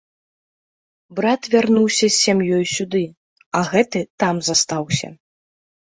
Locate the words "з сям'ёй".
2.05-2.65